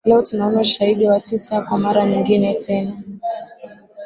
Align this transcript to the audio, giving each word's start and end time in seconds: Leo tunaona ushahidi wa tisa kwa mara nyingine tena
Leo 0.05 0.21
tunaona 0.21 0.59
ushahidi 0.61 1.07
wa 1.07 1.19
tisa 1.19 1.61
kwa 1.61 1.77
mara 1.77 2.05
nyingine 2.05 2.53
tena 2.53 2.93